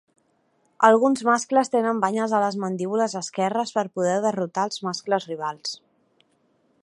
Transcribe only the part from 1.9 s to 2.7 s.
banyes a les